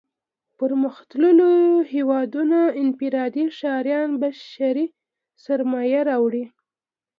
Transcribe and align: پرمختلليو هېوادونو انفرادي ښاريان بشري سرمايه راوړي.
پرمختلليو 0.57 1.53
هېوادونو 1.93 2.61
انفرادي 2.81 3.45
ښاريان 3.57 4.09
بشري 4.21 4.85
سرمايه 5.43 6.01
راوړي. 6.09 6.45